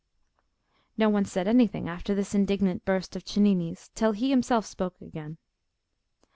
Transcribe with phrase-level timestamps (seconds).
[0.97, 5.37] No one said anything after this indignant burst of Cennini's till he himself spoke again.